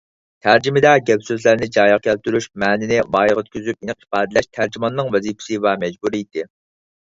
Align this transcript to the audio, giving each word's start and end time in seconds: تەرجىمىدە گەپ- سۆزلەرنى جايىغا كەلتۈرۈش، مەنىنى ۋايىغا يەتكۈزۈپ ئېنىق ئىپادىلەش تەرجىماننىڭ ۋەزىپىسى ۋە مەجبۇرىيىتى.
تەرجىمىدە 0.45 0.93
گەپ- 1.09 1.25
سۆزلەرنى 1.27 1.67
جايىغا 1.75 1.99
كەلتۈرۈش، 2.07 2.47
مەنىنى 2.65 2.99
ۋايىغا 3.17 3.45
يەتكۈزۈپ 3.45 3.87
ئېنىق 3.87 3.99
ئىپادىلەش 4.07 4.51
تەرجىماننىڭ 4.61 5.15
ۋەزىپىسى 5.19 5.63
ۋە 5.69 5.79
مەجبۇرىيىتى. 5.87 6.51